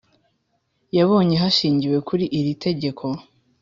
[0.97, 3.03] Yabonye hashingiwe kuri iri tegeko